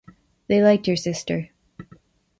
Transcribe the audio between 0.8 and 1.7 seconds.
your sister.